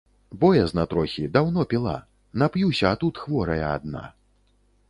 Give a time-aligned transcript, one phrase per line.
[0.43, 1.95] Боязна трохі, даўно піла,
[2.43, 4.03] нап'юся, а тут хворая адна.